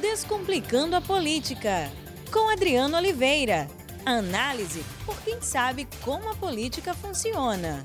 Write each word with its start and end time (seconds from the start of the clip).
Descomplicando 0.00 0.94
a 0.94 1.00
Política, 1.00 1.90
com 2.30 2.50
Adriano 2.50 2.98
Oliveira. 2.98 3.66
Análise 4.04 4.84
por 5.06 5.18
quem 5.22 5.40
sabe 5.40 5.88
como 6.04 6.30
a 6.30 6.34
política 6.34 6.92
funciona. 6.92 7.82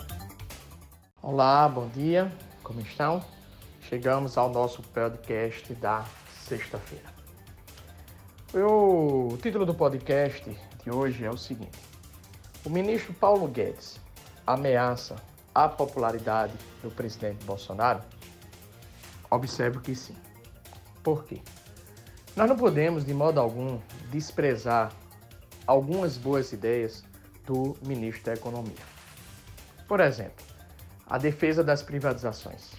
Olá, 1.22 1.70
bom 1.70 1.88
dia, 1.88 2.30
como 2.62 2.82
estão? 2.82 3.24
Chegamos 3.80 4.38
ao 4.38 4.50
nosso 4.50 4.82
podcast 4.82 5.74
da 5.76 6.04
sexta-feira. 6.44 7.06
O 8.54 9.38
título 9.42 9.66
do 9.66 9.74
podcast 9.74 10.44
de 10.84 10.92
hoje 10.92 11.24
é 11.24 11.30
o 11.30 11.38
seguinte: 11.38 11.80
O 12.66 12.70
ministro 12.70 13.14
Paulo 13.14 13.48
Guedes 13.48 14.02
ameaça 14.46 15.16
a 15.56 15.70
popularidade 15.70 16.54
do 16.84 16.92
presidente 16.92 17.46
Bolsonaro? 17.46 18.02
Observe 19.30 19.80
que 19.80 19.96
sim. 19.96 20.16
Por 21.02 21.24
quê? 21.24 21.42
Nós 22.36 22.48
não 22.48 22.56
podemos, 22.56 23.06
de 23.06 23.14
modo 23.14 23.40
algum, 23.40 23.80
desprezar 24.10 24.92
algumas 25.68 26.18
boas 26.18 26.54
ideias 26.54 27.04
do 27.46 27.76
ministro 27.86 28.26
da 28.26 28.34
Economia. 28.34 28.86
Por 29.88 30.00
exemplo, 30.00 30.46
a 31.06 31.18
defesa 31.18 31.62
das 31.62 31.84
privatizações. 31.84 32.72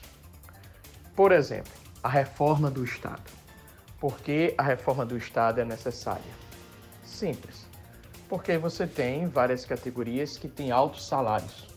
Por 1.14 1.32
exemplo, 1.32 1.72
a 2.02 2.08
reforma 2.08 2.70
do 2.70 2.82
Estado. 2.82 3.30
Por 4.00 4.18
que 4.20 4.54
a 4.56 4.62
reforma 4.62 5.04
do 5.04 5.18
Estado 5.18 5.60
é 5.60 5.64
necessária? 5.64 6.32
Simples. 7.04 7.66
Porque 8.30 8.56
você 8.56 8.86
tem 8.86 9.28
várias 9.28 9.66
categorias 9.66 10.38
que 10.38 10.48
têm 10.48 10.70
altos 10.70 11.06
salários, 11.06 11.68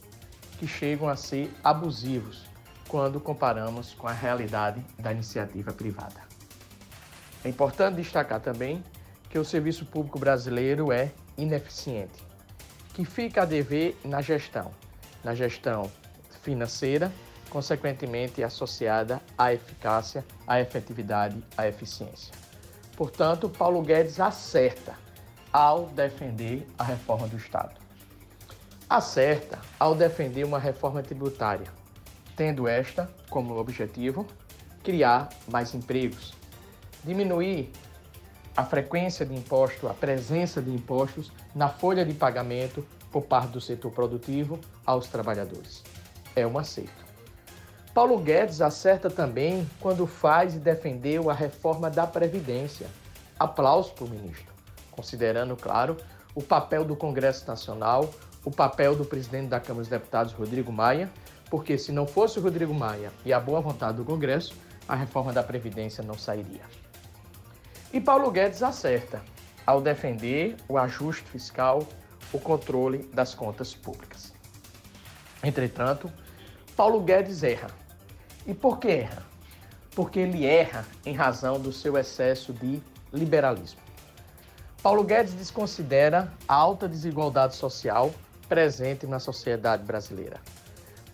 que 0.57 0.65
chegam 0.65 1.09
a 1.09 1.17
ser 1.17 1.51
abusivos 1.61 2.45
quando 2.87 3.19
comparamos 3.19 3.93
com 3.93 4.07
a 4.07 4.13
realidade 4.13 4.83
da 4.97 5.11
iniciativa 5.11 5.73
privada. 5.73 6.34
É 7.45 7.47
importante 7.47 7.97
destacar 7.97 8.39
também 8.39 8.83
que 9.29 9.37
o 9.37 9.45
serviço 9.45 9.85
público 9.85 10.17
brasileiro 10.17 10.91
é 10.91 11.11
ineficiente, 11.37 12.23
que 12.91 13.05
fica 13.05 13.43
a 13.43 13.45
dever 13.45 13.95
na 14.03 14.19
gestão, 14.19 14.71
na 15.23 15.35
gestão 15.35 15.91
financeira, 16.41 17.11
consequentemente 17.51 18.43
associada 18.43 19.21
à 19.37 19.53
eficácia, 19.53 20.25
à 20.47 20.59
efetividade, 20.59 21.37
à 21.55 21.67
eficiência. 21.67 22.33
Portanto, 22.97 23.47
Paulo 23.47 23.83
Guedes 23.83 24.19
acerta 24.19 24.95
ao 25.53 25.85
defender 25.89 26.67
a 26.79 26.83
reforma 26.83 27.27
do 27.27 27.37
Estado. 27.37 27.75
Acerta 28.89 29.59
ao 29.79 29.93
defender 29.93 30.43
uma 30.45 30.57
reforma 30.57 31.03
tributária, 31.03 31.67
tendo 32.35 32.67
esta 32.67 33.07
como 33.29 33.55
objetivo 33.55 34.25
criar 34.83 35.29
mais 35.47 35.75
empregos, 35.75 36.33
diminuir 37.05 37.71
a 38.55 38.63
frequência 38.63 39.25
de 39.25 39.35
imposto, 39.35 39.87
a 39.87 39.93
presença 39.93 40.61
de 40.61 40.71
impostos 40.71 41.31
na 41.53 41.67
folha 41.67 42.05
de 42.05 42.13
pagamento 42.13 42.85
por 43.11 43.23
parte 43.23 43.49
do 43.49 43.61
setor 43.61 43.91
produtivo 43.91 44.59
aos 44.85 45.07
trabalhadores. 45.07 45.83
É 46.35 46.47
um 46.47 46.57
acerto. 46.57 47.05
Paulo 47.93 48.17
Guedes 48.17 48.61
acerta 48.61 49.09
também 49.09 49.69
quando 49.79 50.05
faz 50.05 50.55
e 50.55 50.59
defendeu 50.59 51.29
a 51.29 51.33
reforma 51.33 51.89
da 51.89 52.05
Previdência. 52.05 52.87
Aplausos 53.39 53.91
para 53.91 54.05
o 54.05 54.09
ministro, 54.09 54.53
considerando, 54.91 55.55
claro, 55.55 55.97
o 56.33 56.41
papel 56.41 56.85
do 56.85 56.95
Congresso 56.95 57.47
Nacional, 57.47 58.09
o 58.43 58.51
papel 58.51 58.95
do 58.95 59.05
presidente 59.05 59.47
da 59.47 59.59
Câmara 59.59 59.81
dos 59.81 59.89
Deputados, 59.89 60.33
Rodrigo 60.33 60.71
Maia, 60.71 61.09
porque 61.49 61.77
se 61.77 61.91
não 61.91 62.05
fosse 62.05 62.39
o 62.39 62.41
Rodrigo 62.41 62.73
Maia 62.73 63.11
e 63.25 63.31
a 63.31 63.39
boa 63.39 63.61
vontade 63.61 63.97
do 63.97 64.05
Congresso, 64.05 64.53
a 64.87 64.95
reforma 64.95 65.33
da 65.33 65.43
Previdência 65.43 66.03
não 66.03 66.17
sairia. 66.17 66.61
E 67.95 68.01
Paulo 68.01 68.29
Guedes 68.29 68.61
acerta 68.61 69.23
ao 69.65 69.79
defender 69.79 70.57
o 70.67 70.77
ajuste 70.77 71.23
fiscal, 71.29 71.87
o 72.33 72.37
controle 72.37 73.09
das 73.13 73.33
contas 73.33 73.73
públicas. 73.73 74.33
Entretanto, 75.41 76.11
Paulo 76.75 76.99
Guedes 76.99 77.41
erra. 77.41 77.69
E 78.45 78.53
por 78.53 78.79
que 78.79 78.89
erra? 78.89 79.23
Porque 79.95 80.19
ele 80.19 80.45
erra 80.45 80.85
em 81.05 81.15
razão 81.15 81.57
do 81.57 81.71
seu 81.71 81.97
excesso 81.97 82.51
de 82.51 82.83
liberalismo. 83.13 83.79
Paulo 84.83 85.05
Guedes 85.05 85.33
desconsidera 85.33 86.33
a 86.49 86.53
alta 86.53 86.89
desigualdade 86.89 87.55
social 87.55 88.13
presente 88.49 89.07
na 89.07 89.19
sociedade 89.19 89.85
brasileira. 89.85 90.41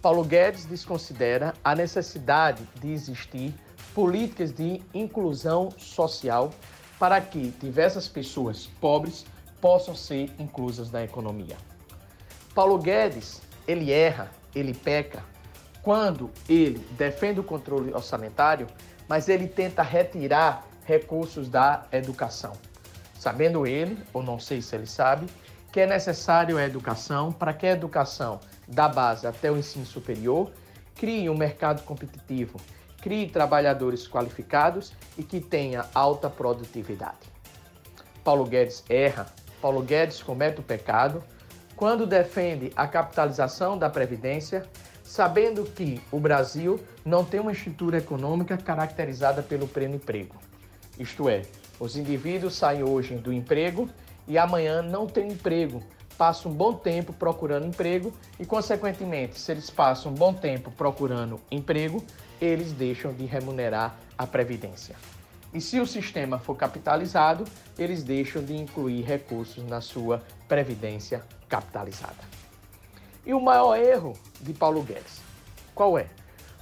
Paulo 0.01 0.23
Guedes 0.23 0.65
desconsidera 0.65 1.53
a 1.63 1.75
necessidade 1.75 2.67
de 2.81 2.91
existir 2.91 3.53
políticas 3.93 4.51
de 4.51 4.81
inclusão 4.93 5.69
social 5.77 6.51
para 6.99 7.19
que 7.19 7.53
diversas 7.59 8.07
pessoas 8.07 8.67
pobres 8.79 9.25
possam 9.59 9.95
ser 9.95 10.31
inclusas 10.39 10.91
na 10.91 11.03
economia. 11.03 11.57
Paulo 12.53 12.77
Guedes, 12.77 13.41
ele 13.67 13.91
erra, 13.91 14.31
ele 14.53 14.73
peca 14.73 15.23
quando 15.81 16.29
ele 16.47 16.79
defende 16.97 17.39
o 17.39 17.43
controle 17.43 17.93
orçamentário, 17.93 18.67
mas 19.07 19.27
ele 19.29 19.47
tenta 19.47 19.81
retirar 19.81 20.65
recursos 20.85 21.49
da 21.49 21.85
educação. 21.91 22.53
Sabendo 23.17 23.65
ele, 23.65 23.97
ou 24.13 24.21
não 24.21 24.39
sei 24.39 24.61
se 24.61 24.75
ele 24.75 24.85
sabe, 24.85 25.27
que 25.71 25.79
é 25.79 25.87
necessário 25.87 26.57
a 26.57 26.63
educação 26.63 27.31
para 27.31 27.53
que 27.53 27.65
a 27.65 27.71
educação 27.71 28.39
da 28.67 28.87
base 28.87 29.25
até 29.25 29.51
o 29.51 29.57
ensino 29.57 29.85
superior 29.85 30.51
crie 30.95 31.29
um 31.29 31.37
mercado 31.37 31.83
competitivo 31.83 32.59
crie 33.01 33.27
trabalhadores 33.27 34.07
qualificados 34.07 34.93
e 35.17 35.23
que 35.23 35.41
tenha 35.41 35.85
alta 35.93 36.29
produtividade. 36.29 37.31
Paulo 38.23 38.45
Guedes 38.45 38.83
erra, 38.87 39.25
Paulo 39.61 39.81
Guedes 39.81 40.21
comete 40.21 40.59
o 40.59 40.63
pecado 40.63 41.23
quando 41.75 42.05
defende 42.05 42.71
a 42.75 42.87
capitalização 42.87 43.77
da 43.77 43.89
Previdência, 43.89 44.63
sabendo 45.03 45.63
que 45.63 45.99
o 46.11 46.19
Brasil 46.19 46.79
não 47.03 47.25
tem 47.25 47.39
uma 47.39 47.51
estrutura 47.51 47.97
econômica 47.97 48.55
caracterizada 48.55 49.41
pelo 49.41 49.67
pleno 49.67 49.95
emprego. 49.95 50.35
Isto 50.99 51.27
é, 51.27 51.41
os 51.79 51.97
indivíduos 51.97 52.53
saem 52.53 52.83
hoje 52.83 53.15
do 53.15 53.33
emprego 53.33 53.89
e 54.27 54.37
amanhã 54.37 54.83
não 54.83 55.07
têm 55.07 55.31
emprego, 55.31 55.81
passam 56.21 56.51
um 56.51 56.53
bom 56.53 56.71
tempo 56.71 57.11
procurando 57.11 57.65
emprego 57.65 58.13
e, 58.39 58.45
consequentemente, 58.45 59.39
se 59.39 59.51
eles 59.51 59.71
passam 59.71 60.11
um 60.11 60.13
bom 60.13 60.31
tempo 60.31 60.69
procurando 60.69 61.41
emprego, 61.49 62.05
eles 62.39 62.73
deixam 62.73 63.11
de 63.11 63.25
remunerar 63.25 63.97
a 64.15 64.27
previdência. 64.27 64.95
E 65.51 65.59
se 65.59 65.79
o 65.79 65.87
sistema 65.87 66.37
for 66.37 66.55
capitalizado, 66.55 67.43
eles 67.75 68.03
deixam 68.03 68.43
de 68.43 68.55
incluir 68.55 69.01
recursos 69.01 69.65
na 69.65 69.81
sua 69.81 70.21
previdência 70.47 71.23
capitalizada. 71.49 72.23
E 73.25 73.33
o 73.33 73.41
maior 73.41 73.75
erro 73.75 74.13
de 74.41 74.53
Paulo 74.53 74.83
Guedes, 74.83 75.21
qual 75.73 75.97
é? 75.97 76.05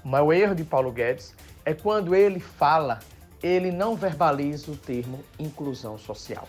O 0.05 0.07
maior 0.07 0.31
erro 0.31 0.55
de 0.55 0.63
Paulo 0.63 0.89
Guedes 0.89 1.35
é 1.65 1.73
quando 1.73 2.15
ele 2.15 2.39
fala, 2.39 2.99
ele 3.43 3.73
não 3.73 3.93
verbaliza 3.93 4.71
o 4.71 4.77
termo 4.77 5.19
inclusão 5.37 5.97
social, 5.97 6.47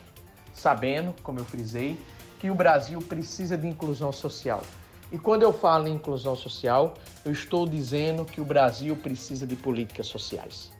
sabendo, 0.55 1.13
como 1.25 1.41
eu 1.41 1.45
frisei, 1.45 1.99
que 2.41 2.51
o 2.51 2.55
Brasil 2.55 2.99
precisa 3.01 3.57
de 3.57 3.69
inclusão 3.69 4.11
social. 4.11 4.63
E 5.13 5.19
quando 5.19 5.43
eu 5.43 5.53
falo 5.53 5.87
em 5.87 5.95
inclusão 5.95 6.35
social, 6.35 6.95
eu 7.25 7.31
estou 7.31 7.69
dizendo 7.69 8.25
que 8.25 8.41
o 8.41 8.45
Brasil 8.45 8.97
precisa 8.97 9.47
de 9.47 9.55
políticas 9.55 10.07
sociais. 10.07 10.73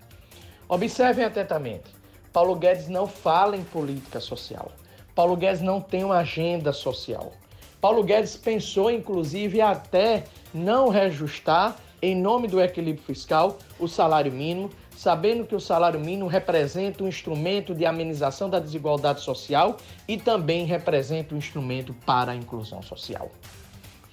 Observem 0.69 1.25
atentamente. 1.25 1.95
Paulo 2.33 2.55
Guedes 2.55 2.89
não 2.89 3.07
fala 3.07 3.57
em 3.57 3.65
política 3.65 4.21
social. 4.21 4.73
Paulo 5.15 5.37
Guedes 5.37 5.61
não 5.61 5.81
tem 5.81 6.03
uma 6.03 6.19
agenda 6.19 6.73
social. 6.73 7.33
Paulo 7.81 8.03
Guedes 8.03 8.37
pensou, 8.37 8.91
inclusive, 8.91 9.61
até 9.61 10.25
não 10.55 10.89
reajustar, 10.89 11.77
em 12.01 12.17
nome 12.17 12.49
do 12.49 12.61
equilíbrio 12.61 13.05
fiscal, 13.05 13.59
o 13.79 13.87
salário 13.87 14.33
mínimo, 14.33 14.71
sabendo 15.01 15.47
que 15.47 15.55
o 15.55 15.61
salário 15.61 15.99
mínimo 15.99 16.27
representa 16.27 17.03
um 17.03 17.09
instrumento 17.09 17.75
de 17.75 17.87
amenização 17.87 18.51
da 18.51 18.59
desigualdade 18.59 19.23
social 19.23 19.79
e 20.07 20.19
também 20.19 20.67
representa 20.67 21.35
um 21.35 21.39
instrumento 21.39 21.95
para 22.05 22.33
a 22.33 22.37
inclusão 22.37 22.83
social. 22.83 23.31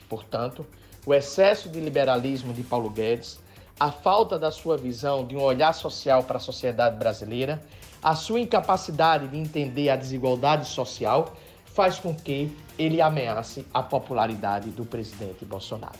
Portanto, 0.07 0.65
o 1.05 1.13
excesso 1.13 1.67
de 1.67 1.81
liberalismo 1.81 2.53
de 2.53 2.63
Paulo 2.63 2.89
Guedes, 2.89 3.37
a 3.77 3.91
falta 3.91 4.39
da 4.39 4.49
sua 4.49 4.77
visão 4.77 5.27
de 5.27 5.35
um 5.35 5.41
olhar 5.41 5.73
social 5.73 6.23
para 6.23 6.37
a 6.37 6.39
sociedade 6.39 6.97
brasileira, 6.97 7.61
a 8.01 8.15
sua 8.15 8.39
incapacidade 8.39 9.27
de 9.27 9.37
entender 9.37 9.89
a 9.89 9.97
desigualdade 9.97 10.69
social 10.69 11.35
faz 11.65 11.99
com 11.99 12.15
que 12.15 12.49
ele 12.79 13.01
ameace 13.01 13.67
a 13.73 13.83
popularidade 13.83 14.69
do 14.69 14.85
presidente 14.85 15.43
Bolsonaro. 15.43 15.99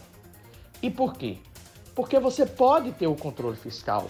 E 0.81 0.89
por 0.89 1.13
quê? 1.13 1.39
Porque 1.94 2.17
você 2.21 2.45
pode 2.45 2.94
ter 2.94 3.07
o 3.07 3.15
controle 3.15 3.57
fiscal, 3.57 4.07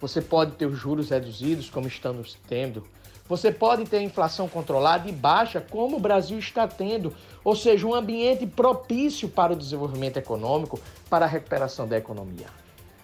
você 0.00 0.20
pode 0.20 0.52
ter 0.52 0.66
os 0.66 0.78
juros 0.78 1.10
reduzidos, 1.10 1.68
como 1.68 1.88
estamos 1.88 2.36
tendo. 2.48 2.84
Você 3.28 3.52
pode 3.52 3.84
ter 3.84 3.98
a 3.98 4.02
inflação 4.02 4.48
controlada 4.48 5.08
e 5.08 5.12
baixa, 5.12 5.60
como 5.60 5.96
o 5.96 6.00
Brasil 6.00 6.38
está 6.38 6.66
tendo, 6.66 7.14
ou 7.44 7.54
seja, 7.54 7.86
um 7.86 7.94
ambiente 7.94 8.46
propício 8.46 9.28
para 9.28 9.52
o 9.52 9.56
desenvolvimento 9.56 10.16
econômico, 10.16 10.80
para 11.10 11.26
a 11.26 11.28
recuperação 11.28 11.86
da 11.86 11.98
economia. 11.98 12.46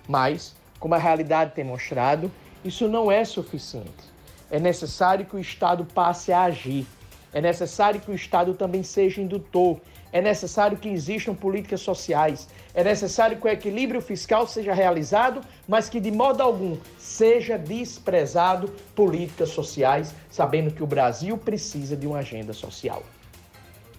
Mas, 0.08 0.56
como 0.78 0.94
a 0.94 0.98
realidade 0.98 1.52
tem 1.54 1.64
mostrado, 1.64 2.30
isso 2.64 2.88
não 2.88 3.12
é 3.12 3.24
suficiente. 3.24 4.14
é 4.50 4.58
necessário 4.60 5.26
que 5.26 5.34
o 5.34 5.38
Estado 5.38 5.84
passe 5.84 6.32
a 6.32 6.42
agir. 6.44 6.86
É 7.32 7.40
necessário 7.40 8.00
que 8.00 8.10
o 8.10 8.14
Estado 8.14 8.54
também 8.54 8.82
seja 8.82 9.20
indutor. 9.20 9.80
É 10.14 10.22
necessário 10.22 10.78
que 10.78 10.88
existam 10.88 11.34
políticas 11.34 11.80
sociais. 11.80 12.48
É 12.72 12.84
necessário 12.84 13.36
que 13.36 13.48
o 13.48 13.50
equilíbrio 13.50 14.00
fiscal 14.00 14.46
seja 14.46 14.72
realizado, 14.72 15.40
mas 15.66 15.88
que 15.88 15.98
de 15.98 16.12
modo 16.12 16.40
algum 16.40 16.78
seja 16.96 17.58
desprezado 17.58 18.68
políticas 18.94 19.48
sociais, 19.48 20.14
sabendo 20.30 20.72
que 20.72 20.84
o 20.84 20.86
Brasil 20.86 21.36
precisa 21.36 21.96
de 21.96 22.06
uma 22.06 22.18
agenda 22.18 22.52
social. 22.52 23.02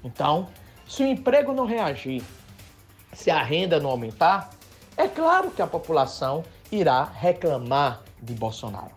Então, 0.06 0.48
se 0.88 1.04
o 1.04 1.06
emprego 1.06 1.52
não 1.52 1.66
reagir, 1.66 2.24
se 3.12 3.30
a 3.30 3.44
renda 3.44 3.78
não 3.78 3.90
aumentar, 3.90 4.52
é 4.96 5.10
claro 5.10 5.52
que 5.52 5.62
a 5.62 5.68
população 5.68 6.46
irá 6.72 7.04
reclamar 7.04 8.04
de 8.22 8.34
Bolsonaro. 8.34 8.92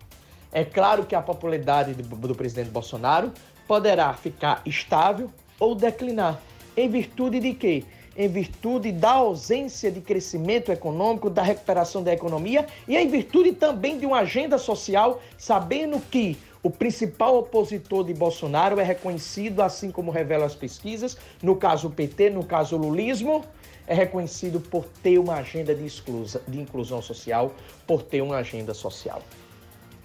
É 0.53 0.65
claro 0.65 1.05
que 1.05 1.17
a 1.17 1.21
popularidade 1.21 1.95
do 1.95 2.35
presidente 2.37 2.71
Bolsonaro 2.71 3.33
poderá 3.67 4.15
ficar 4.15 4.63
estável 4.65 5.29
ou 5.59 5.75
declinar. 5.75 6.39
Em 6.79 6.89
virtude 6.89 7.41
de 7.41 7.55
quê? 7.55 7.83
Em 8.17 8.29
virtude 8.29 8.93
da 8.93 9.11
ausência 9.11 9.91
de 9.91 10.01
crescimento 10.01 10.71
econômico, 10.71 11.29
da 11.29 11.43
recuperação 11.43 12.05
da 12.05 12.13
economia 12.13 12.69
e 12.87 12.97
em 12.97 13.09
virtude 13.09 13.51
também 13.51 13.99
de 13.99 14.07
uma 14.07 14.21
agenda 14.21 14.57
social, 14.59 15.21
sabendo 15.37 15.99
que 15.99 16.39
o 16.63 16.71
principal 16.71 17.37
opositor 17.37 18.05
de 18.05 18.15
Bolsonaro 18.15 18.79
é 18.79 18.85
reconhecido, 18.85 19.61
assim 19.61 19.91
como 19.91 20.13
revelam 20.13 20.47
as 20.47 20.55
pesquisas, 20.55 21.19
no 21.43 21.57
caso 21.57 21.89
o 21.89 21.91
PT, 21.91 22.31
no 22.31 22.45
caso 22.45 22.77
o 22.77 22.79
lulismo, 22.79 23.45
é 23.85 23.95
reconhecido 23.95 24.61
por 24.61 24.85
ter 25.03 25.19
uma 25.19 25.35
agenda 25.35 25.75
de, 25.75 25.85
exclusa, 25.85 26.41
de 26.47 26.61
inclusão 26.61 27.03
social, 27.03 27.53
por 27.89 28.05
ter 28.05 28.23
uma 28.23 28.37
agenda 28.37 28.73
social. 28.73 29.21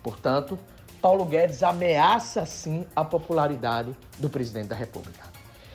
Portanto, 0.01 0.57
Paulo 0.99 1.23
Guedes 1.23 1.61
ameaça 1.61 2.47
sim 2.47 2.83
a 2.95 3.05
popularidade 3.05 3.95
do 4.17 4.27
presidente 4.27 4.69
da 4.69 4.75
República. 4.75 5.32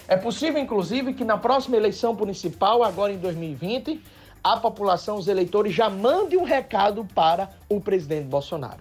É 0.08 0.16
possível, 0.16 0.60
inclusive, 0.60 1.12
que 1.12 1.22
na 1.22 1.37
próxima 1.37 1.76
eleição 1.76 2.14
municipal, 2.14 2.82
agora 2.82 3.12
em 3.12 3.19
2020, 3.19 4.02
a 4.43 4.56
população, 4.56 5.19
os 5.19 5.28
eleitores 5.28 5.75
já 5.75 5.90
mandem 5.90 6.38
um 6.38 6.44
recado 6.44 7.06
para 7.14 7.50
o 7.69 7.78
presidente 7.78 8.25
Bolsonaro. 8.25 8.81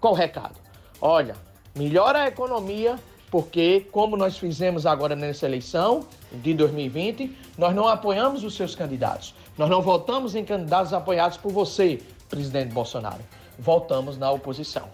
Qual 0.00 0.14
recado? 0.14 0.54
Olha, 1.02 1.36
melhora 1.76 2.20
a 2.20 2.28
economia, 2.28 2.98
porque, 3.30 3.86
como 3.92 4.16
nós 4.16 4.38
fizemos 4.38 4.86
agora 4.86 5.14
nessa 5.14 5.44
eleição 5.44 6.06
de 6.32 6.54
2020, 6.54 7.36
nós 7.58 7.74
não 7.74 7.86
apoiamos 7.86 8.42
os 8.42 8.56
seus 8.56 8.74
candidatos. 8.74 9.34
Nós 9.58 9.68
não 9.68 9.82
votamos 9.82 10.34
em 10.34 10.46
candidatos 10.46 10.94
apoiados 10.94 11.36
por 11.36 11.52
você, 11.52 12.00
presidente 12.26 12.72
Bolsonaro. 12.72 13.20
Voltamos 13.58 14.16
na 14.16 14.30
oposição. 14.30 14.88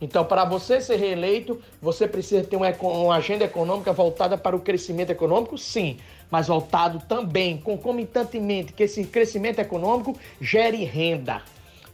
Então, 0.00 0.24
para 0.24 0.44
você 0.44 0.80
ser 0.80 0.96
reeleito, 0.96 1.60
você 1.80 2.06
precisa 2.06 2.44
ter 2.44 2.56
uma, 2.56 2.70
uma, 2.70 3.16
agenda 3.16 3.44
econômica 3.44 3.92
voltada 3.92 4.36
para 4.36 4.56
o 4.56 4.60
crescimento 4.60 5.10
econômico, 5.10 5.56
sim, 5.56 5.98
mas 6.30 6.48
voltado 6.48 7.00
também, 7.08 7.56
concomitantemente, 7.58 8.72
que 8.72 8.82
esse 8.82 9.04
crescimento 9.04 9.60
econômico 9.60 10.18
gere 10.40 10.84
renda, 10.84 11.42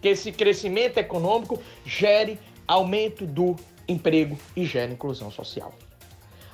que 0.00 0.08
esse 0.08 0.32
crescimento 0.32 0.98
econômico 0.98 1.60
gere 1.84 2.38
aumento 2.66 3.26
do 3.26 3.56
emprego 3.86 4.38
e 4.56 4.64
gere 4.64 4.92
inclusão 4.92 5.30
social. 5.30 5.74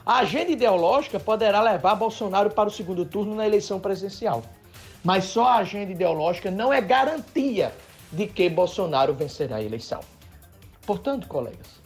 A 0.05 0.19
agenda 0.19 0.53
ideológica 0.53 1.19
poderá 1.19 1.61
levar 1.61 1.95
Bolsonaro 1.95 2.51
para 2.51 2.69
o 2.69 2.73
segundo 2.73 3.05
turno 3.05 3.35
na 3.35 3.47
eleição 3.47 3.81
presidencial, 3.81 4.43
mas 5.03 5.25
só 5.25 5.47
a 5.47 5.57
agenda 5.57 5.93
ideológica 5.93 6.51
não 6.51 6.73
é 6.73 6.81
garantia 6.81 7.73
de 8.11 8.27
que 8.27 8.49
Bolsonaro 8.49 9.15
vencerá 9.15 9.57
a 9.57 9.63
eleição. 9.63 10.01
Portanto, 10.87 11.27
colegas, 11.27 11.83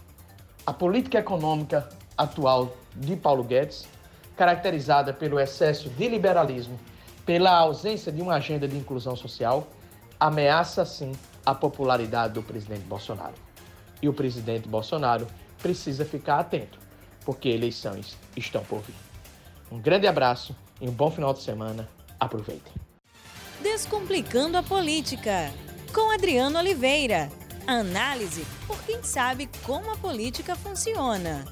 a 0.66 0.74
política 0.74 1.18
econômica 1.18 1.88
atual 2.16 2.76
de 2.94 3.16
Paulo 3.16 3.42
Guedes, 3.42 3.88
caracterizada 4.36 5.12
pelo 5.12 5.40
excesso 5.40 5.88
de 5.88 6.06
liberalismo, 6.06 6.78
pela 7.24 7.56
ausência 7.56 8.12
de 8.12 8.20
uma 8.20 8.34
agenda 8.34 8.68
de 8.68 8.76
inclusão 8.76 9.16
social, 9.16 9.66
ameaça 10.18 10.84
sim 10.84 11.12
a 11.46 11.54
popularidade 11.54 12.34
do 12.34 12.42
presidente 12.42 12.82
Bolsonaro. 12.82 13.34
E 14.02 14.08
o 14.08 14.12
presidente 14.12 14.68
Bolsonaro 14.68 15.26
precisa 15.62 16.04
ficar 16.04 16.38
atento, 16.38 16.78
porque 17.24 17.48
eleições 17.48 18.18
estão 18.36 18.62
por 18.64 18.80
vir. 18.80 18.94
Um 19.72 19.78
grande 19.78 20.06
abraço 20.06 20.54
e 20.78 20.88
um 20.88 20.92
bom 20.92 21.10
final 21.10 21.32
de 21.32 21.42
semana. 21.42 21.88
Aproveitem. 22.18 22.72
Descomplicando 23.62 24.58
a 24.58 24.62
política, 24.62 25.50
com 25.94 26.12
Adriano 26.12 26.58
Oliveira. 26.58 27.30
Análise 27.66 28.44
por 28.66 28.78
quem 28.82 29.02
sabe 29.02 29.48
como 29.64 29.90
a 29.92 29.96
política 29.96 30.56
funciona. 30.56 31.44